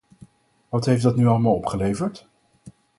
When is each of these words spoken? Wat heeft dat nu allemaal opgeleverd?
Wat 0.69 0.85
heeft 0.85 1.03
dat 1.03 1.15
nu 1.15 1.27
allemaal 1.27 1.53
opgeleverd? 1.55 2.27